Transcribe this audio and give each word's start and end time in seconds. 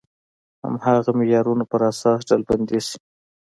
هماغه 0.63 1.11
معیارونو 1.19 1.63
پر 1.71 1.81
اساس 1.91 2.19
ډلبندي 2.29 2.79
شي. 2.87 2.97